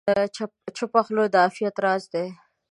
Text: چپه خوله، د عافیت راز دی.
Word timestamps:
چپه 0.77 0.99
خوله، 1.05 1.25
د 1.33 1.35
عافیت 1.43 1.75
راز 1.85 2.03
دی. 2.13 2.27